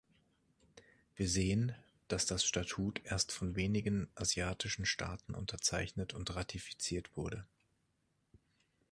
Wir 1.13 1.29
sehen, 1.29 1.75
dass 2.07 2.25
das 2.25 2.43
Statut 2.43 3.01
erst 3.05 3.31
von 3.31 3.55
wenigen 3.55 4.09
asiatischen 4.15 4.87
Staaten 4.87 5.35
unterzeichnet 5.35 6.15
und 6.15 6.35
ratifiziert 6.35 7.15
wurde. 7.15 7.45